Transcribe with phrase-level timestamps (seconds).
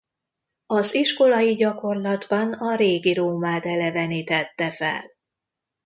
[0.65, 5.11] Az iskolai gyakorlatban a régi Rómát elevenítette fel.